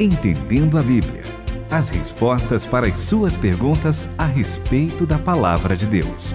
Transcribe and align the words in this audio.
Entendendo 0.00 0.76
a 0.76 0.82
Bíblia. 0.82 1.22
As 1.70 1.88
respostas 1.88 2.66
para 2.66 2.88
as 2.88 2.96
suas 2.96 3.36
perguntas 3.36 4.08
a 4.18 4.26
respeito 4.26 5.06
da 5.06 5.20
palavra 5.20 5.76
de 5.76 5.86
Deus. 5.86 6.34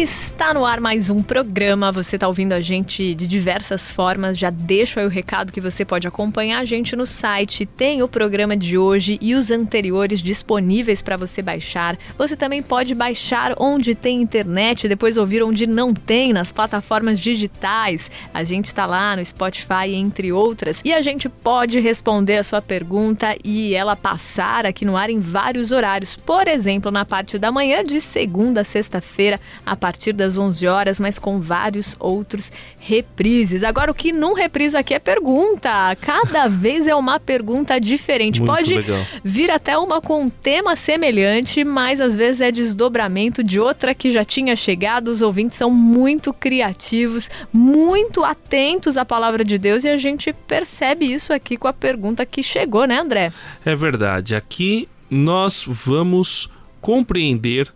Está 0.00 0.54
no 0.54 0.64
ar 0.64 0.80
mais 0.80 1.10
um 1.10 1.22
programa. 1.22 1.92
Você 1.92 2.16
está 2.16 2.26
ouvindo 2.26 2.54
a 2.54 2.60
gente 2.62 3.14
de 3.14 3.26
diversas 3.26 3.92
formas. 3.92 4.38
Já 4.38 4.48
deixo 4.48 4.98
aí 4.98 5.04
o 5.04 5.10
recado 5.10 5.52
que 5.52 5.60
você 5.60 5.84
pode 5.84 6.08
acompanhar 6.08 6.60
a 6.60 6.64
gente 6.64 6.96
no 6.96 7.06
site. 7.06 7.66
Tem 7.66 8.02
o 8.02 8.08
programa 8.08 8.56
de 8.56 8.78
hoje 8.78 9.18
e 9.20 9.34
os 9.34 9.50
anteriores 9.50 10.20
disponíveis 10.20 11.02
para 11.02 11.18
você 11.18 11.42
baixar. 11.42 11.98
Você 12.16 12.34
também 12.34 12.62
pode 12.62 12.94
baixar 12.94 13.54
onde 13.58 13.94
tem 13.94 14.22
internet, 14.22 14.88
depois 14.88 15.18
ouvir 15.18 15.42
onde 15.42 15.66
não 15.66 15.92
tem, 15.92 16.32
nas 16.32 16.50
plataformas 16.50 17.20
digitais. 17.20 18.10
A 18.32 18.42
gente 18.42 18.64
está 18.64 18.86
lá 18.86 19.14
no 19.14 19.24
Spotify, 19.24 19.92
entre 19.94 20.32
outras. 20.32 20.80
E 20.86 20.92
a 20.92 21.02
gente 21.02 21.28
pode 21.28 21.78
responder 21.78 22.38
a 22.38 22.44
sua 22.44 22.62
pergunta 22.62 23.36
e 23.44 23.74
ela 23.74 23.94
passar 23.94 24.64
aqui 24.64 24.86
no 24.86 24.96
ar 24.96 25.10
em 25.10 25.20
vários 25.20 25.70
horários. 25.70 26.16
Por 26.16 26.48
exemplo, 26.48 26.90
na 26.90 27.04
parte 27.04 27.38
da 27.38 27.52
manhã, 27.52 27.84
de 27.84 28.00
segunda 28.00 28.62
a 28.62 28.64
sexta-feira, 28.64 29.38
a 29.66 29.81
partir 29.82 30.12
das 30.12 30.38
11 30.38 30.64
horas, 30.68 31.00
mas 31.00 31.18
com 31.18 31.40
vários 31.40 31.96
outros 31.98 32.52
reprises. 32.78 33.64
Agora, 33.64 33.90
o 33.90 33.94
que 33.94 34.12
não 34.12 34.32
reprisa 34.32 34.78
aqui 34.78 34.94
é 34.94 35.00
pergunta. 35.00 35.68
Cada 36.00 36.46
vez 36.46 36.86
é 36.86 36.94
uma 36.94 37.18
pergunta 37.18 37.80
diferente. 37.80 38.40
Muito 38.40 38.54
Pode 38.54 38.74
legal. 38.76 39.04
vir 39.24 39.50
até 39.50 39.76
uma 39.76 40.00
com 40.00 40.22
um 40.22 40.30
tema 40.30 40.76
semelhante, 40.76 41.64
mas 41.64 42.00
às 42.00 42.14
vezes 42.14 42.40
é 42.40 42.52
desdobramento 42.52 43.42
de 43.42 43.58
outra 43.58 43.92
que 43.92 44.12
já 44.12 44.24
tinha 44.24 44.54
chegado. 44.54 45.08
Os 45.08 45.20
ouvintes 45.20 45.58
são 45.58 45.68
muito 45.68 46.32
criativos, 46.32 47.28
muito 47.52 48.22
atentos 48.22 48.96
à 48.96 49.04
palavra 49.04 49.44
de 49.44 49.58
Deus 49.58 49.82
e 49.82 49.88
a 49.88 49.96
gente 49.96 50.32
percebe 50.32 51.12
isso 51.12 51.32
aqui 51.32 51.56
com 51.56 51.66
a 51.66 51.72
pergunta 51.72 52.24
que 52.24 52.40
chegou, 52.40 52.84
né, 52.86 53.00
André? 53.00 53.32
É 53.64 53.74
verdade. 53.74 54.36
Aqui 54.36 54.88
nós 55.10 55.64
vamos 55.66 56.48
compreender 56.80 57.72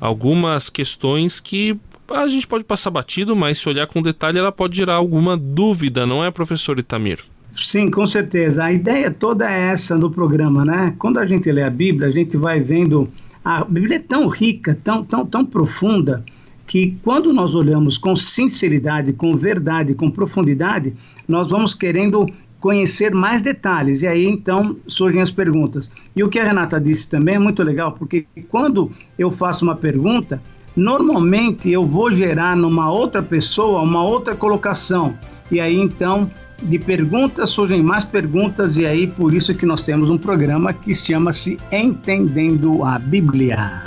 algumas 0.00 0.68
questões 0.68 1.40
que 1.40 1.78
a 2.10 2.26
gente 2.26 2.46
pode 2.46 2.64
passar 2.64 2.90
batido, 2.90 3.36
mas 3.36 3.58
se 3.58 3.68
olhar 3.68 3.86
com 3.86 4.00
detalhe 4.00 4.38
ela 4.38 4.52
pode 4.52 4.76
gerar 4.76 4.94
alguma 4.94 5.36
dúvida, 5.36 6.06
não 6.06 6.24
é, 6.24 6.30
professor 6.30 6.78
Itamir? 6.78 7.20
Sim, 7.54 7.90
com 7.90 8.06
certeza. 8.06 8.64
A 8.64 8.72
ideia 8.72 9.10
toda 9.10 9.50
é 9.50 9.68
essa 9.68 9.98
do 9.98 10.10
programa, 10.10 10.64
né? 10.64 10.94
Quando 10.98 11.18
a 11.18 11.26
gente 11.26 11.50
lê 11.50 11.62
a 11.62 11.70
Bíblia, 11.70 12.08
a 12.08 12.10
gente 12.10 12.36
vai 12.36 12.60
vendo. 12.60 13.08
A 13.44 13.64
Bíblia 13.64 13.96
é 13.96 14.00
tão 14.00 14.28
rica, 14.28 14.78
tão, 14.82 15.04
tão, 15.04 15.26
tão 15.26 15.44
profunda, 15.44 16.24
que 16.66 16.96
quando 17.02 17.32
nós 17.32 17.54
olhamos 17.54 17.98
com 17.98 18.14
sinceridade, 18.14 19.12
com 19.12 19.36
verdade, 19.36 19.94
com 19.94 20.10
profundidade, 20.10 20.94
nós 21.26 21.50
vamos 21.50 21.74
querendo 21.74 22.26
conhecer 22.60 23.14
mais 23.14 23.42
detalhes. 23.42 24.02
E 24.02 24.06
aí 24.06 24.26
então 24.26 24.76
surgem 24.86 25.20
as 25.20 25.30
perguntas. 25.30 25.90
E 26.14 26.22
o 26.22 26.28
que 26.28 26.38
a 26.38 26.44
Renata 26.44 26.80
disse 26.80 27.08
também 27.08 27.36
é 27.36 27.38
muito 27.38 27.62
legal, 27.62 27.92
porque 27.92 28.26
quando 28.48 28.90
eu 29.18 29.30
faço 29.30 29.64
uma 29.64 29.74
pergunta, 29.74 30.42
normalmente 30.76 31.70
eu 31.70 31.84
vou 31.84 32.10
gerar 32.12 32.56
numa 32.56 32.90
outra 32.90 33.22
pessoa 33.22 33.82
uma 33.82 34.02
outra 34.04 34.34
colocação. 34.34 35.16
E 35.50 35.60
aí 35.60 35.76
então 35.76 36.30
de 36.62 36.78
perguntas 36.78 37.50
surgem 37.50 37.82
mais 37.82 38.04
perguntas 38.04 38.76
e 38.76 38.84
aí 38.84 39.06
por 39.06 39.32
isso 39.32 39.54
que 39.54 39.64
nós 39.64 39.84
temos 39.84 40.10
um 40.10 40.18
programa 40.18 40.72
que 40.72 40.92
chama-se 40.92 41.56
Entendendo 41.72 42.84
a 42.84 42.98
Bíblia. 42.98 43.82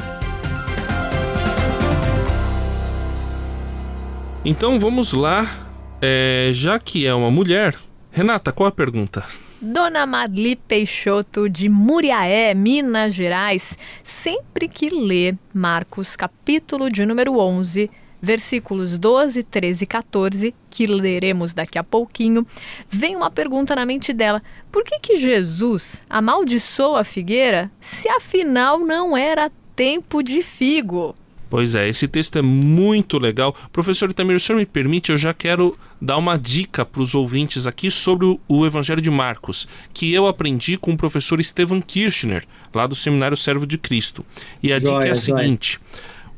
Então 4.43 4.79
vamos 4.79 5.13
lá, 5.13 5.67
é, 6.01 6.49
já 6.51 6.79
que 6.79 7.05
é 7.05 7.13
uma 7.13 7.29
mulher, 7.29 7.75
Renata, 8.13 8.51
qual 8.51 8.67
a 8.67 8.71
pergunta? 8.73 9.23
Dona 9.61 10.05
Marli 10.05 10.57
Peixoto 10.57 11.47
de 11.47 11.69
Muriaé, 11.69 12.53
Minas 12.53 13.15
Gerais, 13.15 13.77
sempre 14.03 14.67
que 14.67 14.89
lê 14.89 15.33
Marcos 15.53 16.17
capítulo 16.17 16.91
de 16.91 17.05
número 17.05 17.37
11, 17.37 17.89
versículos 18.21 18.99
12, 18.99 19.43
13 19.43 19.83
e 19.85 19.87
14, 19.87 20.55
que 20.69 20.85
leremos 20.87 21.53
daqui 21.53 21.79
a 21.79 21.85
pouquinho, 21.85 22.45
vem 22.89 23.15
uma 23.15 23.31
pergunta 23.31 23.73
na 23.73 23.85
mente 23.85 24.11
dela: 24.11 24.43
por 24.69 24.83
que 24.83 24.99
que 24.99 25.17
Jesus 25.17 26.01
amaldiçoou 26.09 26.97
a 26.97 27.05
figueira 27.05 27.71
se 27.79 28.09
afinal 28.09 28.79
não 28.79 29.15
era 29.15 29.49
tempo 29.73 30.21
de 30.21 30.43
figo? 30.43 31.15
Pois 31.51 31.75
é, 31.75 31.89
esse 31.89 32.07
texto 32.07 32.37
é 32.37 32.41
muito 32.41 33.19
legal. 33.19 33.53
Professor 33.73 34.09
Itamir, 34.09 34.37
o 34.37 34.39
senhor 34.39 34.57
me 34.57 34.65
permite, 34.65 35.11
eu 35.11 35.17
já 35.17 35.33
quero 35.33 35.77
dar 36.01 36.15
uma 36.15 36.37
dica 36.37 36.85
para 36.85 37.01
os 37.01 37.13
ouvintes 37.13 37.67
aqui 37.67 37.91
sobre 37.91 38.25
o, 38.25 38.39
o 38.47 38.65
Evangelho 38.65 39.01
de 39.01 39.11
Marcos, 39.11 39.67
que 39.93 40.13
eu 40.13 40.27
aprendi 40.27 40.77
com 40.77 40.93
o 40.93 40.97
professor 40.97 41.43
Stephen 41.43 41.81
Kirchner, 41.81 42.45
lá 42.73 42.87
do 42.87 42.95
Seminário 42.95 43.35
Servo 43.35 43.67
de 43.67 43.77
Cristo. 43.77 44.25
E 44.63 44.71
a 44.71 44.79
dica 44.79 44.91
é 44.91 44.95
a 44.95 44.99
Joia, 44.99 45.13
joia. 45.13 45.15
seguinte: 45.15 45.77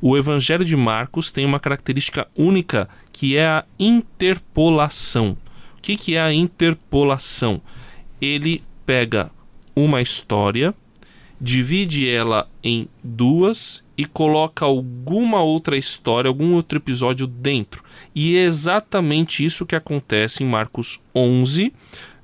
o 0.01 0.17
Evangelho 0.17 0.65
de 0.65 0.75
Marcos 0.75 1.29
tem 1.29 1.45
uma 1.45 1.59
característica 1.59 2.27
única, 2.35 2.89
que 3.11 3.37
é 3.37 3.45
a 3.45 3.65
interpolação. 3.77 5.37
O 5.77 5.81
que, 5.83 5.95
que 5.95 6.15
é 6.15 6.21
a 6.21 6.33
interpolação? 6.33 7.61
Ele 8.19 8.63
pega 8.83 9.29
uma 9.75 10.01
história, 10.01 10.73
divide 11.43 12.07
ela 12.07 12.47
em 12.63 12.87
duas 13.03 13.83
e 13.97 14.05
coloca 14.05 14.63
alguma 14.63 15.41
outra 15.41 15.77
história, 15.77 16.29
algum 16.29 16.53
outro 16.53 16.77
episódio 16.77 17.27
dentro. 17.27 17.83
E 18.15 18.37
é 18.37 18.45
exatamente 18.45 19.43
isso 19.43 19.65
que 19.65 19.75
acontece 19.75 20.41
em 20.41 20.47
Marcos 20.47 21.03
11, 21.13 21.73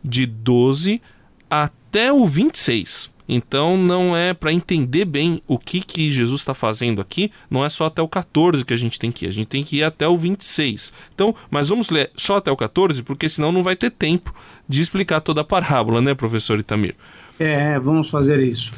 de 0.02 0.26
12 0.26 1.02
até 1.50 2.14
o 2.14 2.26
26. 2.26 3.14
Então 3.28 3.76
não 3.76 4.16
é 4.16 4.34
para 4.34 4.54
entender 4.54 5.04
bem 5.04 5.44
o 5.46 5.60
que, 5.60 5.82
que 5.82 6.10
Jesus 6.10 6.40
está 6.40 6.54
fazendo 6.54 7.02
aqui, 7.02 7.30
não 7.50 7.64
é 7.64 7.68
só 7.68 7.88
até 7.88 8.02
o 8.02 8.08
14 8.08 8.64
que 8.64 8.74
a 8.74 8.78
gente 8.78 8.98
tem 8.98 9.12
que 9.12 9.26
ir, 9.26 9.28
a 9.28 9.32
gente 9.32 9.48
tem 9.48 9.64
que 9.64 9.78
ir 9.78 9.84
até 9.84 10.08
o 10.08 10.18
26. 10.18 10.94
Então, 11.14 11.36
mas 11.52 11.68
vamos 11.68 11.90
ler 11.90 12.10
só 12.16 12.38
até 12.38 12.50
o 12.50 12.56
14, 12.56 13.04
porque 13.04 13.28
senão 13.28 13.52
não 13.52 13.64
vai 13.64 13.76
ter 13.76 13.92
tempo 13.92 14.34
de 14.68 14.82
explicar 14.82 15.20
toda 15.20 15.42
a 15.42 15.44
parábola, 15.44 16.02
né, 16.02 16.16
professor 16.16 16.58
Itamir? 16.58 16.96
É, 17.38 17.78
vamos 17.80 18.10
fazer 18.10 18.40
isso. 18.42 18.74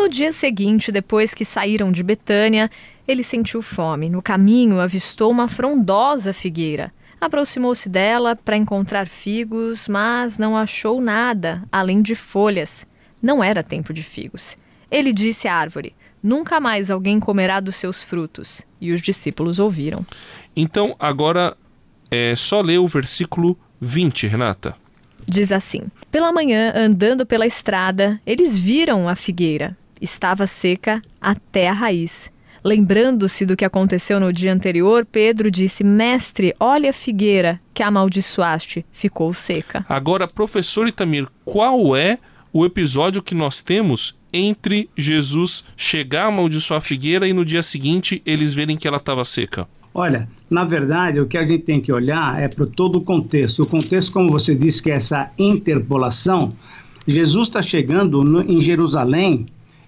No 0.00 0.08
dia 0.08 0.32
seguinte, 0.32 0.90
depois 0.90 1.34
que 1.34 1.44
saíram 1.44 1.92
de 1.92 2.02
Betânia, 2.02 2.70
ele 3.06 3.22
sentiu 3.22 3.60
fome. 3.60 4.08
No 4.08 4.22
caminho, 4.22 4.80
avistou 4.80 5.30
uma 5.30 5.46
frondosa 5.46 6.32
figueira. 6.32 6.90
Aproximou-se 7.20 7.86
dela 7.86 8.34
para 8.34 8.56
encontrar 8.56 9.06
figos, 9.06 9.86
mas 9.88 10.38
não 10.38 10.56
achou 10.56 11.02
nada 11.02 11.62
além 11.70 12.00
de 12.00 12.14
folhas. 12.14 12.86
Não 13.20 13.44
era 13.44 13.62
tempo 13.62 13.92
de 13.92 14.02
figos. 14.02 14.56
Ele 14.90 15.12
disse 15.12 15.46
à 15.46 15.54
árvore: 15.54 15.94
Nunca 16.22 16.58
mais 16.58 16.90
alguém 16.90 17.20
comerá 17.20 17.60
dos 17.60 17.76
seus 17.76 18.02
frutos. 18.02 18.62
E 18.80 18.92
os 18.92 19.02
discípulos 19.02 19.58
ouviram. 19.58 20.04
Então, 20.56 20.96
agora 20.98 21.54
é 22.10 22.34
só 22.34 22.62
ler 22.62 22.78
o 22.78 22.88
versículo 22.88 23.54
20, 23.78 24.26
Renata. 24.26 24.74
Diz 25.26 25.52
assim: 25.52 25.82
Pela 26.10 26.32
manhã, 26.32 26.72
andando 26.74 27.26
pela 27.26 27.46
estrada, 27.46 28.18
eles 28.24 28.58
viram 28.58 29.06
a 29.06 29.14
figueira. 29.14 29.76
Estava 30.00 30.46
seca 30.46 31.02
até 31.20 31.68
a 31.68 31.72
raiz. 31.72 32.30
Lembrando-se 32.62 33.46
do 33.46 33.56
que 33.56 33.64
aconteceu 33.64 34.20
no 34.20 34.32
dia 34.32 34.52
anterior, 34.52 35.06
Pedro 35.06 35.50
disse: 35.50 35.82
Mestre, 35.82 36.54
olha 36.60 36.90
a 36.90 36.92
figueira 36.92 37.60
que 37.72 37.82
amaldiçoaste, 37.82 38.84
ficou 38.92 39.32
seca. 39.32 39.84
Agora, 39.88 40.28
professor 40.28 40.86
Itamir, 40.86 41.26
qual 41.44 41.96
é 41.96 42.18
o 42.52 42.66
episódio 42.66 43.22
que 43.22 43.34
nós 43.34 43.62
temos 43.62 44.18
entre 44.32 44.90
Jesus 44.96 45.64
chegar 45.76 46.24
a 46.24 46.28
amaldiçoar 46.28 46.78
a 46.78 46.82
figueira 46.82 47.26
e 47.26 47.32
no 47.32 47.44
dia 47.44 47.62
seguinte 47.62 48.22
eles 48.26 48.52
verem 48.52 48.76
que 48.76 48.86
ela 48.86 48.98
estava 48.98 49.24
seca? 49.24 49.66
Olha, 49.92 50.28
na 50.48 50.64
verdade, 50.64 51.18
o 51.18 51.26
que 51.26 51.36
a 51.36 51.46
gente 51.46 51.64
tem 51.64 51.80
que 51.80 51.92
olhar 51.92 52.40
é 52.40 52.48
para 52.48 52.66
todo 52.66 52.96
o 52.96 53.04
contexto. 53.04 53.62
O 53.62 53.66
contexto, 53.66 54.12
como 54.12 54.30
você 54.30 54.54
disse, 54.54 54.82
que 54.82 54.90
é 54.90 54.94
essa 54.94 55.30
interpolação. 55.38 56.52
Jesus 57.06 57.48
está 57.48 57.60
chegando 57.60 58.22
no, 58.22 58.40
em 58.42 58.60
Jerusalém 58.60 59.46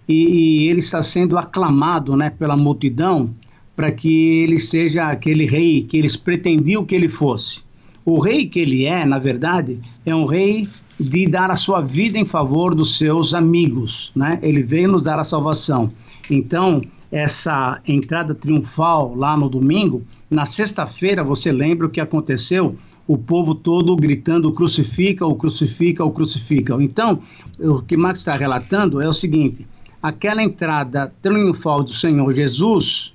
e, 0.09 0.15
e, 0.15 0.69
ele 0.69 0.81
está 0.81 1.03
sendo 1.03 1.39
aclamado 1.39 2.17
né, 2.17 2.31
pela 2.31 2.57
multidão 2.57 3.33
para 3.75 3.91
que 3.91 4.43
ele 4.43 4.59
seja 4.59 5.07
aquele 5.07 5.47
rei 5.47 5.83
que 5.83 5.97
eles 5.97 6.17
pretendiam 6.17 6.85
que 6.85 6.95
ele 6.95 7.09
fosse. 7.09 7.61
O 8.05 8.19
rei 8.19 8.47
que 8.47 8.59
ele 8.61 8.85
é, 8.85 9.05
na 9.05 9.19
verdade, 9.19 9.81
é 10.05 10.15
um 10.15 10.27
rei 10.27 10.69
de 10.99 11.27
dar 11.27 11.51
a 11.51 11.57
sua 11.57 11.81
vida 11.81 12.19
em 12.19 12.25
favor 12.25 12.75
dos 12.75 12.99
seus 12.99 13.33
amigos, 13.33 14.13
né? 14.15 14.39
Ele 14.43 14.63
veio 14.63 14.89
nos 14.89 15.03
dar 15.03 15.19
a 15.19 15.25
salvação. 15.25 15.91
Então, 16.31 16.83
essa 17.11 17.81
entrada 17.87 18.35
triunfal 18.35 19.15
lá 19.15 19.37
no 19.37 19.49
domingo, 19.49 20.03
na 20.31 20.47
sexta-feira, 20.47 21.23
você 21.23 21.53
lembra 21.53 21.87
o 21.87 21.91
que 21.91 22.01
aconteceu? 22.01 22.77
O 23.07 23.19
povo 23.19 23.55
todo 23.55 23.95
gritando 23.97 24.53
crucifica, 24.53 25.27
o 25.27 25.35
crucifica, 25.35 26.05
o 26.05 26.11
crucifica. 26.11 26.75
Então, 26.83 27.21
o 27.59 27.83
que 27.83 27.97
Marcos 27.97 28.23
está 28.23 28.35
relatando 28.35 29.01
é 29.01 29.09
o 29.09 29.13
seguinte: 29.13 29.67
aquela 30.03 30.43
entrada 30.43 31.13
triunfal 31.23 31.83
do 31.83 31.93
Senhor 31.93 32.33
Jesus 32.33 33.15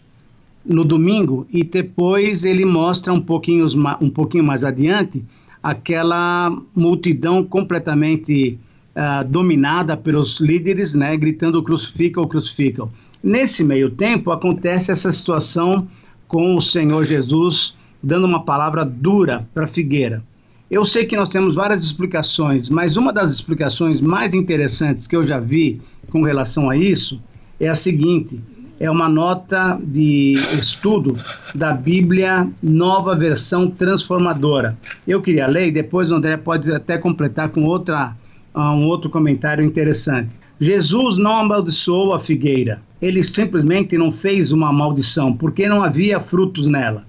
no 0.65 0.83
domingo 0.85 1.45
e 1.51 1.63
depois 1.63 2.43
ele 2.45 2.65
mostra 2.65 3.13
um 3.13 3.21
pouquinho, 3.21 3.65
um 4.01 4.09
pouquinho 4.09 4.43
mais 4.43 4.63
adiante 4.63 5.23
aquela 5.61 6.55
multidão 6.75 7.43
completamente 7.43 8.57
uh, 8.95 9.27
dominada 9.27 9.97
pelos 9.97 10.39
líderes, 10.39 10.93
né, 10.93 11.17
gritando 11.17 11.61
crucificam, 11.61 12.23
crucificam. 12.23 12.89
Nesse 13.21 13.63
meio 13.63 13.89
tempo 13.89 14.31
acontece 14.31 14.91
essa 14.91 15.11
situação 15.11 15.87
com 16.27 16.55
o 16.55 16.61
Senhor 16.61 17.03
Jesus 17.03 17.75
dando 18.01 18.25
uma 18.25 18.43
palavra 18.43 18.85
dura 18.85 19.47
para 19.53 19.65
a 19.65 19.67
figueira. 19.67 20.23
Eu 20.69 20.83
sei 20.83 21.05
que 21.05 21.15
nós 21.15 21.29
temos 21.29 21.55
várias 21.55 21.83
explicações, 21.83 22.69
mas 22.69 22.97
uma 22.97 23.11
das 23.13 23.31
explicações 23.31 24.01
mais 24.01 24.33
interessantes 24.33 25.07
que 25.07 25.15
eu 25.15 25.23
já 25.23 25.39
vi 25.39 25.81
com 26.09 26.21
relação 26.21 26.69
a 26.69 26.75
isso 26.75 27.21
é 27.59 27.67
a 27.67 27.75
seguinte: 27.75 28.43
é 28.79 28.89
uma 28.89 29.09
nota 29.09 29.79
de 29.83 30.33
estudo 30.33 31.17
da 31.55 31.73
Bíblia 31.73 32.49
Nova 32.61 33.15
Versão 33.15 33.69
Transformadora. 33.69 34.77
Eu 35.07 35.21
queria 35.21 35.47
ler 35.47 35.67
e 35.67 35.71
depois 35.71 36.11
o 36.11 36.15
André 36.15 36.37
pode 36.37 36.71
até 36.71 36.97
completar 36.97 37.49
com 37.49 37.63
outra, 37.65 38.15
uh, 38.53 38.59
um 38.59 38.85
outro 38.85 39.09
comentário 39.09 39.63
interessante. 39.63 40.31
Jesus 40.59 41.17
não 41.17 41.39
amaldiçoou 41.39 42.13
a 42.13 42.19
figueira. 42.19 42.81
Ele 43.01 43.21
simplesmente 43.21 43.97
não 43.97 44.11
fez 44.11 44.51
uma 44.51 44.73
maldição, 44.73 45.31
porque 45.31 45.67
não 45.67 45.83
havia 45.83 46.19
frutos 46.19 46.65
nela 46.65 47.05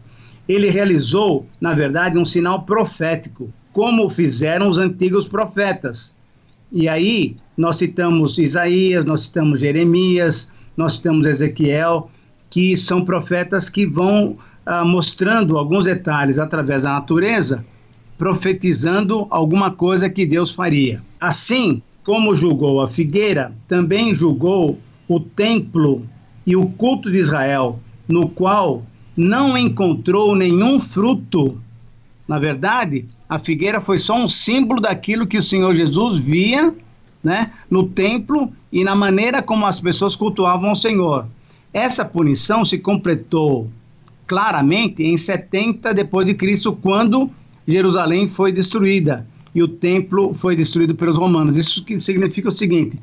ele 0.49 0.71
realizou, 0.71 1.47
na 1.61 1.75
verdade, 1.75 2.17
um 2.17 2.25
sinal 2.25 2.63
profético, 2.63 3.53
como 3.71 4.09
fizeram 4.09 4.71
os 4.71 4.79
antigos 4.79 5.29
profetas. 5.29 6.17
E 6.71 6.89
aí 6.89 7.37
nós 7.57 7.77
citamos 7.77 8.39
Isaías, 8.39 9.05
nós 9.05 9.23
citamos 9.23 9.61
Jeremias, 9.61 10.53
nós 10.77 10.95
citamos 10.95 11.27
Ezequiel, 11.27 12.11
que 12.51 12.77
são 12.77 13.05
profetas 13.05 13.69
que 13.69 13.87
vão 13.87 14.37
ah, 14.65 14.85
mostrando 14.85 15.57
alguns 15.57 15.85
detalhes 15.85 16.39
através 16.39 16.83
da 16.83 16.91
natureza, 16.91 17.65
profetizando 18.17 19.27
alguma 19.31 19.71
coisa 19.71 20.11
que 20.11 20.27
Deus 20.27 20.53
faria. 20.53 21.03
Assim 21.21 21.83
como 22.05 22.35
julgou 22.35 22.81
a 22.81 22.89
figueira, 22.89 23.53
também 23.67 24.15
julgou 24.15 24.79
o 25.07 25.21
templo 25.21 26.07
e 26.47 26.57
o 26.57 26.67
culto 26.67 27.11
de 27.11 27.19
Israel, 27.19 27.81
no 28.07 28.29
qual 28.29 28.83
não 29.17 29.57
encontrou 29.59 30.35
nenhum 30.37 30.81
fruto. 30.81 31.61
Na 32.27 32.39
verdade, 32.39 33.07
a 33.29 33.39
figueira 33.39 33.81
foi 33.81 33.99
só 33.99 34.17
um 34.17 34.29
símbolo 34.29 34.81
daquilo 34.81 35.27
que 35.27 35.37
o 35.37 35.43
Senhor 35.43 35.75
Jesus 35.75 36.19
via 36.19 36.75
né, 37.23 37.53
no 37.71 37.89
templo 37.89 38.53
e 38.73 38.85
na 38.85 38.95
maneira 38.95 39.43
como 39.43 39.67
as 39.67 39.81
pessoas 39.81 40.17
cultuavam 40.17 40.73
o 40.73 40.77
Senhor. 40.77 41.27
Essa 41.73 42.05
punição 42.05 42.65
se 42.65 42.79
completou 42.79 43.69
claramente 44.27 45.03
em 45.03 45.17
70 45.17 45.93
depois 45.93 46.27
de 46.27 46.35
Cristo, 46.35 46.73
quando 46.73 47.31
Jerusalém 47.67 48.29
foi 48.29 48.53
destruída 48.53 49.27
e 49.55 49.63
o 49.63 49.69
templo 49.69 50.33
foi 50.33 50.55
destruído 50.55 50.95
pelos 50.95 51.19
romanos. 51.19 51.57
Isso 51.57 51.85
significa 52.01 52.49
o 52.49 52.53
seguinte: 52.53 52.99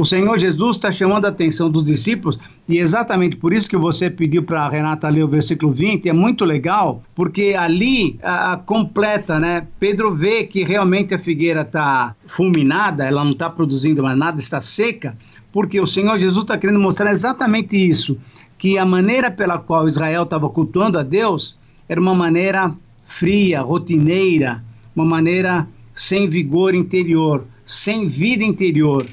o 0.00 0.04
Senhor 0.06 0.38
Jesus 0.38 0.76
está 0.76 0.90
chamando 0.90 1.26
a 1.26 1.28
atenção 1.28 1.70
dos 1.70 1.84
discípulos, 1.84 2.38
e 2.66 2.78
exatamente 2.78 3.36
por 3.36 3.52
isso 3.52 3.68
que 3.68 3.76
você 3.76 4.08
pediu 4.08 4.42
para 4.42 4.62
a 4.62 4.68
Renata 4.70 5.06
ler 5.10 5.22
o 5.22 5.28
versículo 5.28 5.72
20, 5.72 6.08
é 6.08 6.12
muito 6.14 6.42
legal, 6.42 7.02
porque 7.14 7.54
ali 7.54 8.18
a, 8.22 8.54
a 8.54 8.56
completa, 8.56 9.38
né? 9.38 9.66
Pedro 9.78 10.14
vê 10.14 10.44
que 10.44 10.64
realmente 10.64 11.12
a 11.12 11.18
figueira 11.18 11.60
está 11.60 12.16
fulminada, 12.24 13.04
ela 13.04 13.22
não 13.22 13.32
está 13.32 13.50
produzindo 13.50 14.02
mais 14.02 14.16
nada, 14.16 14.38
está 14.38 14.58
seca, 14.62 15.18
porque 15.52 15.78
o 15.78 15.86
Senhor 15.86 16.18
Jesus 16.18 16.44
está 16.44 16.56
querendo 16.56 16.80
mostrar 16.80 17.10
exatamente 17.10 17.76
isso, 17.76 18.16
que 18.56 18.78
a 18.78 18.86
maneira 18.86 19.30
pela 19.30 19.58
qual 19.58 19.86
Israel 19.86 20.22
estava 20.22 20.48
cultuando 20.48 20.98
a 20.98 21.02
Deus 21.02 21.58
era 21.86 22.00
uma 22.00 22.14
maneira 22.14 22.72
fria, 23.04 23.60
rotineira, 23.60 24.64
uma 24.96 25.04
maneira 25.04 25.68
sem 25.94 26.26
vigor 26.26 26.74
interior, 26.74 27.46
sem 27.66 28.08
vida 28.08 28.42
interior. 28.42 29.04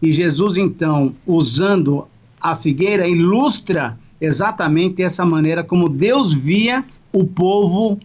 E 0.00 0.12
Jesus, 0.12 0.56
então, 0.56 1.14
usando 1.26 2.06
a 2.40 2.54
figueira, 2.54 3.08
ilustra 3.08 3.98
exatamente 4.20 5.02
essa 5.02 5.24
maneira 5.24 5.64
como 5.64 5.88
Deus 5.88 6.34
via 6.34 6.84
o 7.12 7.24
povo, 7.24 7.98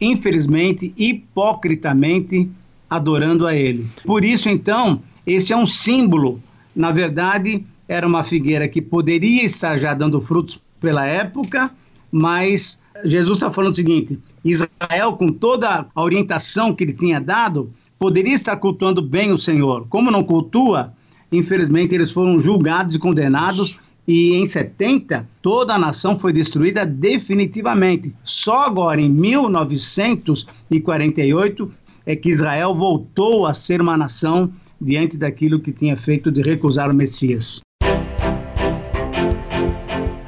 infelizmente, 0.00 0.92
hipocritamente 0.96 2.48
adorando 2.88 3.46
a 3.46 3.56
Ele. 3.56 3.90
Por 4.04 4.24
isso, 4.24 4.48
então, 4.48 5.02
esse 5.26 5.52
é 5.52 5.56
um 5.56 5.66
símbolo. 5.66 6.40
Na 6.74 6.92
verdade, 6.92 7.64
era 7.88 8.06
uma 8.06 8.24
figueira 8.24 8.68
que 8.68 8.80
poderia 8.80 9.44
estar 9.44 9.78
já 9.78 9.94
dando 9.94 10.20
frutos 10.20 10.60
pela 10.80 11.06
época, 11.06 11.70
mas 12.10 12.80
Jesus 13.04 13.38
está 13.38 13.50
falando 13.50 13.72
o 13.72 13.76
seguinte: 13.76 14.18
Israel, 14.44 15.14
com 15.14 15.28
toda 15.28 15.86
a 15.94 16.02
orientação 16.02 16.74
que 16.74 16.84
ele 16.84 16.92
tinha 16.92 17.20
dado, 17.20 17.70
poderia 17.98 18.34
estar 18.34 18.56
cultuando 18.56 19.00
bem 19.00 19.32
o 19.32 19.38
Senhor. 19.38 19.86
Como 19.88 20.10
não 20.10 20.22
cultua, 20.22 20.92
Infelizmente, 21.32 21.94
eles 21.94 22.10
foram 22.10 22.38
julgados 22.38 22.94
e 22.94 22.98
condenados 22.98 23.78
e 24.06 24.34
em 24.34 24.44
70 24.44 25.26
toda 25.40 25.72
a 25.74 25.78
nação 25.78 26.18
foi 26.18 26.30
destruída 26.32 26.84
definitivamente. 26.84 28.14
Só 28.22 28.64
agora 28.64 29.00
em 29.00 29.08
1948 29.08 31.72
é 32.04 32.14
que 32.14 32.28
Israel 32.28 32.74
voltou 32.74 33.46
a 33.46 33.54
ser 33.54 33.80
uma 33.80 33.96
nação 33.96 34.52
diante 34.80 35.16
daquilo 35.16 35.60
que 35.60 35.72
tinha 35.72 35.96
feito 35.96 36.30
de 36.30 36.42
recusar 36.42 36.90
o 36.90 36.94
Messias. 36.94 37.62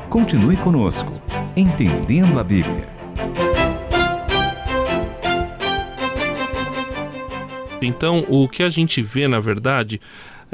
Continue 0.08 0.56
conosco, 0.56 1.20
entendendo 1.56 2.38
a 2.38 2.44
Bíblia. 2.44 2.94
Então, 7.82 8.24
o 8.28 8.48
que 8.48 8.62
a 8.62 8.70
gente 8.70 9.02
vê, 9.02 9.28
na 9.28 9.40
verdade, 9.40 10.00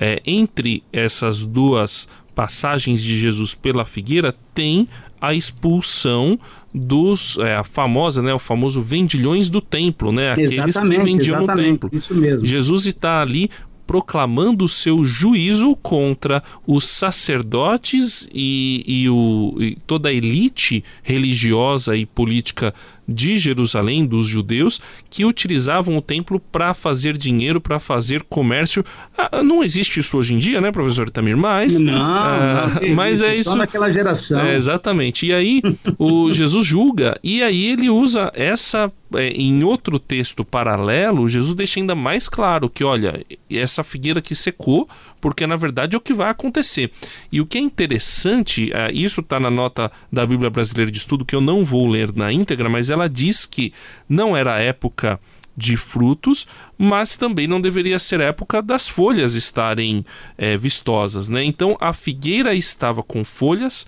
é, 0.01 0.23
entre 0.27 0.83
essas 0.91 1.45
duas 1.45 2.09
passagens 2.35 3.03
de 3.03 3.21
Jesus 3.21 3.55
pela 3.55 3.85
figueira 3.85 4.35
tem 4.55 4.89
a 5.21 5.35
expulsão 5.35 6.41
dos 6.73 7.37
é, 7.39 7.57
a 7.57 7.65
famosa, 7.65 8.23
né, 8.23 8.33
o 8.33 8.39
famoso 8.39 8.81
vendilhões 8.81 9.51
do 9.51 9.61
templo, 9.61 10.11
né, 10.11 10.33
aqueles 10.33 10.53
exatamente, 10.53 10.99
que 10.99 11.05
vendiam 11.05 11.47
no 11.47 11.55
templo. 11.55 11.91
Isso 11.93 12.15
mesmo. 12.15 12.47
Jesus 12.47 12.87
está 12.87 13.21
ali 13.21 13.51
proclamando 13.87 14.65
o 14.65 14.69
seu 14.69 15.05
juízo 15.05 15.75
contra 15.83 16.45
os 16.65 16.87
sacerdotes 16.87 18.29
e, 18.33 18.85
e, 18.87 19.09
o, 19.11 19.57
e 19.59 19.77
toda 19.85 20.09
a 20.09 20.13
elite 20.13 20.85
religiosa 21.03 21.97
e 21.97 22.07
política 22.07 22.73
de 23.11 23.37
Jerusalém, 23.37 24.07
dos 24.07 24.27
judeus, 24.27 24.81
que 25.11 25.25
utilizavam 25.25 25.97
o 25.97 26.03
templo 26.03 26.39
para 26.39 26.73
fazer 26.73 27.19
dinheiro, 27.19 27.61
para 27.61 27.79
fazer 27.79 28.23
comércio. 28.23 28.85
Ah, 29.19 29.43
não 29.43 29.65
existe 29.65 30.01
isso 30.01 30.17
hoje 30.17 30.35
em 30.35 30.39
dia, 30.39 30.61
né, 30.61 30.71
professor 30.71 31.09
Itamir? 31.09 31.37
Mas, 31.37 31.79
não, 31.79 31.95
ah, 31.95 32.79
não 32.81 32.95
mas 32.95 33.21
é 33.21 33.35
isso. 33.35 33.51
Só 33.51 33.57
naquela 33.57 33.93
geração. 33.93 34.41
É, 34.41 34.55
exatamente. 34.55 35.27
E 35.27 35.33
aí 35.33 35.63
o 35.99 36.33
Jesus 36.35 36.65
julga 36.65 37.19
e 37.23 37.43
aí 37.43 37.67
ele 37.67 37.91
usa 37.91 38.31
essa 38.35 38.93
é, 39.15 39.29
em 39.31 39.65
outro 39.65 39.99
texto 39.99 40.45
paralelo, 40.45 41.29
Jesus 41.29 41.55
deixa 41.55 41.81
ainda 41.81 41.97
mais 41.97 42.29
claro 42.29 42.71
que, 42.71 42.85
olha, 42.85 43.25
essa 43.51 43.83
figueira 43.83 44.23
que 44.23 44.37
secou, 44.37 44.89
porque 45.21 45.47
na 45.47 45.57
verdade 45.57 45.95
é 45.95 45.99
o 45.99 46.01
que 46.01 46.15
vai 46.15 46.31
acontecer. 46.31 46.91
E 47.31 47.41
o 47.41 47.47
que 47.47 47.59
é 47.59 47.61
interessante, 47.61 48.73
é, 48.73 48.91
isso 48.93 49.21
está 49.21 49.39
na 49.39 49.51
nota 49.51 49.91
da 50.13 50.27
Bíblia 50.27 50.51
Brasileira 50.51 50.91
de 50.91 50.99
Estudo, 50.99 51.25
que 51.25 51.35
eu 51.35 51.41
não 51.41 51.65
vou 51.65 51.87
ler 51.87 52.15
na 52.15 52.33
íntegra, 52.33 52.69
mas 52.69 52.91
ela 52.91 53.09
diz 53.09 53.47
que 53.47 53.73
não 54.09 54.37
era 54.37 54.55
a 54.55 54.61
época 54.61 55.21
de 55.57 55.77
frutos, 55.77 56.47
mas 56.79 57.17
também 57.17 57.47
não 57.47 57.61
deveria 57.61 57.99
ser 57.99 58.21
época 58.21 58.63
das 58.63 58.89
folhas 58.89 59.35
estarem 59.35 60.05
é, 60.39 60.57
vistosas. 60.57 61.29
Né? 61.29 61.45
Então 61.45 61.77
a 61.81 61.93
figueira 61.93 62.55
estava 62.55 63.03
com 63.03 63.25
folhas 63.25 63.87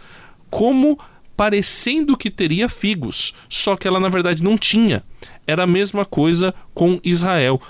como 0.51 0.99
parecendo 1.35 2.17
que 2.17 2.31
teria 2.31 2.69
figos, 2.69 3.35
só 3.49 3.75
que 3.75 3.89
ela 3.89 3.99
na 3.99 4.09
verdade 4.09 4.45
não 4.45 4.59
tinha. 4.59 5.03
Era 5.47 5.65
a 5.65 5.67
mesma 5.67 6.05
coisa 6.05 6.55
com 6.75 7.01
Israel 7.03 7.61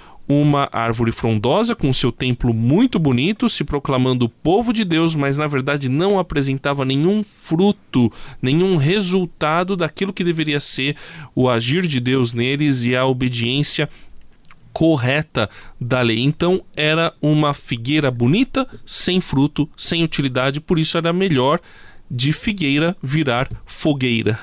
uma 0.40 0.68
árvore 0.72 1.12
frondosa 1.12 1.74
com 1.74 1.92
seu 1.92 2.10
templo 2.10 2.54
muito 2.54 2.98
bonito, 2.98 3.48
se 3.48 3.64
proclamando 3.64 4.28
povo 4.28 4.72
de 4.72 4.84
Deus, 4.84 5.14
mas 5.14 5.36
na 5.36 5.46
verdade 5.46 5.88
não 5.88 6.18
apresentava 6.18 6.84
nenhum 6.84 7.22
fruto, 7.22 8.10
nenhum 8.40 8.76
resultado 8.76 9.76
daquilo 9.76 10.12
que 10.12 10.24
deveria 10.24 10.60
ser 10.60 10.96
o 11.34 11.48
agir 11.48 11.86
de 11.86 12.00
Deus 12.00 12.32
neles 12.32 12.84
e 12.84 12.96
a 12.96 13.04
obediência 13.04 13.88
correta 14.72 15.50
da 15.80 16.00
lei. 16.00 16.20
Então 16.20 16.62
era 16.74 17.12
uma 17.20 17.52
figueira 17.52 18.10
bonita, 18.10 18.66
sem 18.86 19.20
fruto, 19.20 19.68
sem 19.76 20.02
utilidade, 20.02 20.60
por 20.60 20.78
isso 20.78 20.96
era 20.96 21.12
melhor 21.12 21.60
de 22.14 22.30
figueira 22.30 22.94
virar 23.02 23.48
fogueira. 23.64 24.38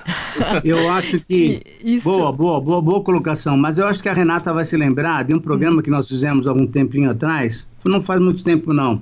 Eu 0.63 0.89
acho 0.89 1.19
que. 1.19 1.61
Isso. 1.85 2.03
Boa, 2.03 2.31
boa, 2.31 2.59
boa, 2.59 2.81
boa 2.81 3.03
colocação. 3.03 3.55
Mas 3.55 3.77
eu 3.77 3.85
acho 3.85 4.01
que 4.01 4.09
a 4.09 4.13
Renata 4.13 4.51
vai 4.51 4.65
se 4.65 4.75
lembrar 4.75 5.23
de 5.23 5.35
um 5.35 5.39
programa 5.39 5.83
que 5.83 5.89
nós 5.91 6.07
fizemos 6.07 6.47
algum 6.47 6.65
tempinho 6.65 7.11
atrás, 7.11 7.69
não 7.85 8.01
faz 8.01 8.19
muito 8.19 8.43
tempo 8.43 8.73
não, 8.73 8.99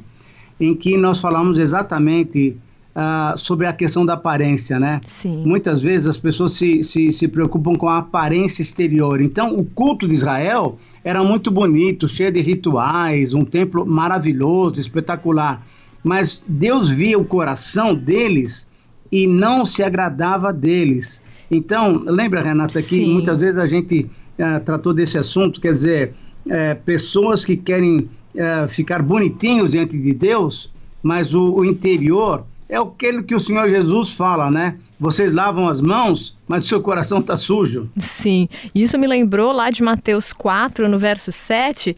em 0.60 0.76
que 0.76 0.98
nós 0.98 1.22
falamos 1.22 1.58
exatamente 1.58 2.58
uh, 2.94 3.38
sobre 3.38 3.68
a 3.68 3.72
questão 3.72 4.06
da 4.06 4.14
aparência, 4.16 4.78
né? 4.78 5.00
Sim. 5.06 5.44
Muitas 5.46 5.82
vezes 5.82 6.06
as 6.08 6.18
pessoas 6.18 6.52
se, 6.52 6.84
se, 6.84 7.14
se 7.14 7.28
preocupam 7.30 7.74
com 7.74 7.88
a 7.88 8.00
aparência 8.00 8.62
exterior. 8.62 9.22
Então, 9.22 9.58
o 9.58 9.64
culto 9.64 10.06
de 10.06 10.14
Israel 10.14 10.78
era 11.06 11.24
muito 11.24 11.50
bonito, 11.50 12.06
cheio 12.06 12.34
de 12.34 12.42
rituais, 12.42 13.34
um 13.34 13.46
templo 13.46 13.86
maravilhoso, 13.86 14.82
espetacular. 14.82 15.66
Mas 16.04 16.44
Deus 16.48 16.90
via 16.90 17.18
o 17.18 17.26
coração 17.26 17.96
deles 17.96 18.68
e 19.12 19.28
não 19.28 19.66
se 19.66 19.84
agradava 19.84 20.54
deles. 20.54 21.24
Então, 21.50 22.04
lembra, 22.06 22.42
Renata, 22.42 22.82
que 22.82 22.96
Sim. 22.96 23.14
muitas 23.14 23.40
vezes 23.40 23.58
a 23.58 23.66
gente 23.66 24.10
uh, 24.38 24.60
tratou 24.64 24.94
desse 24.94 25.18
assunto, 25.18 25.62
quer 25.62 25.72
dizer, 25.72 26.14
uh, 26.46 26.82
pessoas 26.84 27.46
que 27.46 27.56
querem 27.56 28.00
uh, 28.36 28.68
ficar 28.68 29.02
bonitinhos 29.02 29.72
diante 29.72 29.98
de 29.98 30.14
Deus, 30.14 30.72
mas 31.02 31.34
o, 31.34 31.56
o 31.56 31.66
interior 31.66 32.46
é 32.70 32.78
aquilo 32.78 33.24
que 33.24 33.34
o 33.34 33.40
Senhor 33.40 33.70
Jesus 33.70 34.14
fala, 34.14 34.52
né? 34.52 34.78
Vocês 35.00 35.32
lavam 35.32 35.70
as 35.70 35.80
mãos, 35.80 36.36
mas 36.48 36.66
o 36.66 36.68
seu 36.68 36.82
coração 36.82 37.20
está 37.20 37.38
sujo. 37.38 37.90
Sim, 37.98 38.50
isso 38.74 38.98
me 38.98 39.08
lembrou 39.08 39.52
lá 39.52 39.70
de 39.70 39.84
Mateus 39.84 40.34
4, 40.34 40.90
no 40.90 40.98
verso 40.98 41.32
7, 41.32 41.96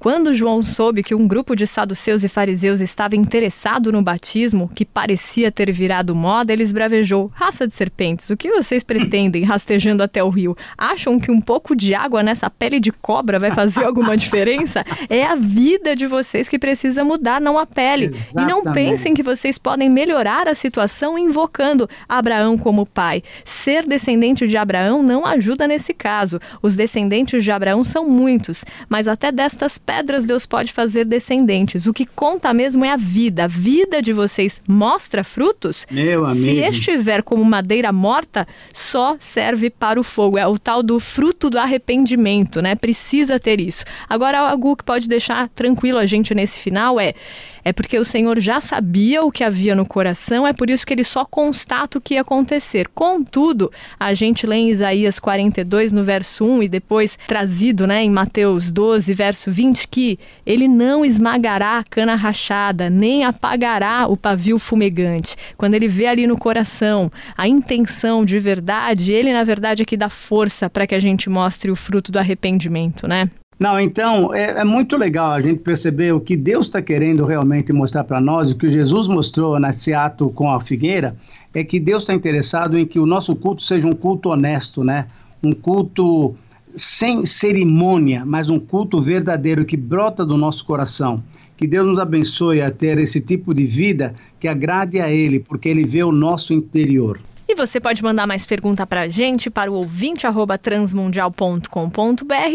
quando 0.00 0.32
João 0.32 0.62
soube 0.62 1.02
que 1.02 1.14
um 1.14 1.28
grupo 1.28 1.54
de 1.54 1.66
saduceus 1.66 2.24
e 2.24 2.28
fariseus 2.28 2.80
estava 2.80 3.14
interessado 3.14 3.92
no 3.92 4.00
batismo, 4.00 4.70
que 4.74 4.82
parecia 4.82 5.52
ter 5.52 5.70
virado 5.70 6.14
moda, 6.14 6.54
ele 6.54 6.62
esbravejou: 6.62 7.30
Raça 7.34 7.68
de 7.68 7.74
serpentes, 7.74 8.30
o 8.30 8.36
que 8.36 8.50
vocês 8.50 8.82
pretendem 8.82 9.44
rastejando 9.44 10.02
até 10.02 10.24
o 10.24 10.30
rio? 10.30 10.56
Acham 10.76 11.20
que 11.20 11.30
um 11.30 11.38
pouco 11.38 11.76
de 11.76 11.94
água 11.94 12.22
nessa 12.22 12.48
pele 12.48 12.80
de 12.80 12.90
cobra 12.90 13.38
vai 13.38 13.50
fazer 13.50 13.84
alguma 13.84 14.16
diferença? 14.16 14.82
É 15.10 15.22
a 15.22 15.34
vida 15.34 15.94
de 15.94 16.06
vocês 16.06 16.48
que 16.48 16.58
precisa 16.58 17.04
mudar, 17.04 17.38
não 17.38 17.58
a 17.58 17.66
pele. 17.66 18.06
Exatamente. 18.06 18.50
E 18.50 18.50
não 18.50 18.72
pensem 18.72 19.12
que 19.12 19.22
vocês 19.22 19.58
podem 19.58 19.90
melhorar 19.90 20.48
a 20.48 20.54
situação 20.54 21.18
invocando 21.18 21.86
Abraão 22.08 22.56
como 22.56 22.86
pai. 22.86 23.22
Ser 23.44 23.86
descendente 23.86 24.48
de 24.48 24.56
Abraão 24.56 25.02
não 25.02 25.26
ajuda 25.26 25.68
nesse 25.68 25.92
caso. 25.92 26.40
Os 26.62 26.74
descendentes 26.74 27.44
de 27.44 27.52
Abraão 27.52 27.84
são 27.84 28.08
muitos, 28.08 28.64
mas 28.88 29.06
até 29.06 29.30
destas 29.30 29.76
pedras 29.90 30.24
Deus 30.24 30.46
pode 30.46 30.72
fazer 30.72 31.04
descendentes. 31.04 31.84
O 31.84 31.92
que 31.92 32.06
conta 32.06 32.54
mesmo 32.54 32.84
é 32.84 32.92
a 32.92 32.96
vida. 32.96 33.44
A 33.44 33.46
vida 33.48 34.00
de 34.00 34.12
vocês 34.12 34.62
mostra 34.68 35.24
frutos? 35.24 35.84
Meu 35.90 36.24
amigo. 36.24 36.44
Se 36.44 36.60
estiver 36.60 37.24
como 37.24 37.44
madeira 37.44 37.90
morta, 37.90 38.46
só 38.72 39.16
serve 39.18 39.68
para 39.68 39.98
o 39.98 40.04
fogo. 40.04 40.38
É 40.38 40.46
o 40.46 40.60
tal 40.60 40.80
do 40.80 41.00
fruto 41.00 41.50
do 41.50 41.58
arrependimento, 41.58 42.62
né? 42.62 42.76
Precisa 42.76 43.40
ter 43.40 43.60
isso. 43.60 43.84
Agora, 44.08 44.38
algo 44.38 44.76
que 44.76 44.84
pode 44.84 45.08
deixar 45.08 45.48
tranquilo 45.48 45.98
a 45.98 46.06
gente 46.06 46.32
nesse 46.36 46.60
final 46.60 47.00
é 47.00 47.14
é 47.64 47.72
porque 47.72 47.98
o 47.98 48.04
Senhor 48.04 48.40
já 48.40 48.60
sabia 48.60 49.22
o 49.22 49.30
que 49.30 49.44
havia 49.44 49.74
no 49.74 49.86
coração, 49.86 50.46
é 50.46 50.52
por 50.52 50.70
isso 50.70 50.86
que 50.86 50.92
ele 50.92 51.04
só 51.04 51.24
constata 51.24 51.98
o 51.98 52.00
que 52.00 52.14
ia 52.14 52.20
acontecer. 52.20 52.88
Contudo, 52.94 53.70
a 53.98 54.14
gente 54.14 54.46
lê 54.46 54.56
em 54.56 54.70
Isaías 54.70 55.18
42, 55.18 55.92
no 55.92 56.04
verso 56.04 56.44
1, 56.44 56.62
e 56.64 56.68
depois 56.68 57.18
trazido 57.26 57.86
né, 57.86 58.02
em 58.02 58.10
Mateus 58.10 58.70
12, 58.70 59.12
verso 59.14 59.50
20, 59.50 59.88
que 59.88 60.18
ele 60.44 60.68
não 60.68 61.04
esmagará 61.04 61.78
a 61.78 61.84
cana 61.84 62.14
rachada, 62.14 62.88
nem 62.88 63.24
apagará 63.24 64.06
o 64.08 64.16
pavio 64.16 64.58
fumegante. 64.58 65.36
Quando 65.56 65.74
ele 65.74 65.88
vê 65.88 66.06
ali 66.06 66.26
no 66.26 66.38
coração 66.38 67.10
a 67.36 67.46
intenção 67.48 68.24
de 68.24 68.38
verdade, 68.38 69.12
ele, 69.12 69.32
na 69.32 69.44
verdade, 69.44 69.82
é 69.82 69.84
que 69.84 69.96
dá 69.96 70.08
força 70.08 70.68
para 70.68 70.86
que 70.86 70.94
a 70.94 71.00
gente 71.00 71.28
mostre 71.28 71.70
o 71.70 71.76
fruto 71.76 72.12
do 72.12 72.18
arrependimento, 72.18 73.06
né? 73.06 73.30
Não, 73.60 73.78
então 73.78 74.34
é, 74.34 74.60
é, 74.60 74.64
muito 74.64 74.96
legal 74.96 75.32
a 75.32 75.40
gente 75.42 75.58
perceber 75.60 76.14
o 76.14 76.20
que 76.20 76.34
Deus 76.34 76.64
está 76.66 76.80
querendo 76.80 77.26
realmente 77.26 77.74
mostrar 77.74 78.04
para 78.04 78.18
nós, 78.18 78.50
o 78.50 78.56
que 78.56 78.68
Jesus 78.68 79.06
mostrou 79.06 79.60
nesse 79.60 79.92
ato 79.92 80.30
com 80.30 80.50
a 80.50 80.58
figueira, 80.62 81.14
é 81.52 81.62
que 81.62 81.78
Deus 81.78 82.04
está 82.04 82.14
interessado 82.14 82.78
em 82.78 82.86
que 82.86 82.98
o 82.98 83.04
nosso 83.04 83.36
culto 83.36 83.62
seja 83.62 83.86
um 83.86 83.92
culto 83.92 84.30
honesto, 84.30 84.82
né? 84.82 85.08
Um 85.42 85.52
culto 85.52 86.34
sem 86.74 87.26
cerimônia, 87.26 88.24
mas 88.24 88.48
um 88.48 88.58
culto 88.58 88.98
verdadeiro 89.02 89.66
que 89.66 89.76
brota 89.76 90.24
do 90.24 90.38
nosso 90.38 90.64
coração. 90.64 91.22
Que 91.54 91.66
Deus 91.66 91.86
nos 91.86 91.98
abençoe 91.98 92.62
a 92.62 92.70
ter 92.70 92.96
esse 92.96 93.20
tipo 93.20 93.52
de 93.52 93.66
vida 93.66 94.14
que 94.38 94.48
agrade 94.48 94.98
a 95.00 95.10
Ele, 95.10 95.38
porque 95.38 95.68
Ele 95.68 95.84
vê 95.84 96.02
o 96.02 96.12
nosso 96.12 96.54
interior. 96.54 97.20
E 97.50 97.54
você 97.56 97.80
pode 97.80 98.00
mandar 98.00 98.28
mais 98.28 98.46
pergunta 98.46 98.86
para 98.86 99.00
a 99.00 99.08
gente 99.08 99.50
para 99.50 99.68
o 99.68 99.74
ouvinte 99.74 100.24
arroba 100.24 100.56
transmundial.com.br 100.56 101.66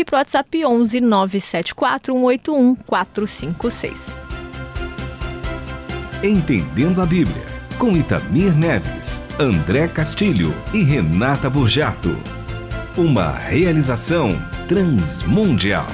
para 0.06 0.16
o 0.16 0.18
WhatsApp 0.18 0.66
11 0.66 1.02
974 1.02 2.14
181 2.14 2.76
456. 2.76 4.06
Entendendo 6.24 7.02
a 7.02 7.06
Bíblia, 7.06 7.44
com 7.78 7.92
Itamir 7.92 8.56
Neves, 8.56 9.22
André 9.38 9.90
Castilho 9.90 10.56
e 10.74 10.82
Renata 10.82 11.50
Burjato. 11.50 12.16
Uma 12.96 13.32
realização 13.34 14.42
transmundial. 14.66 15.88